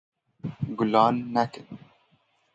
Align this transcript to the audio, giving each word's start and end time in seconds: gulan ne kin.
gulan 0.77 1.15
ne 1.33 1.43
kin. 1.51 1.67